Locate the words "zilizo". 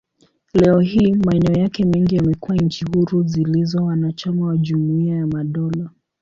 3.23-3.83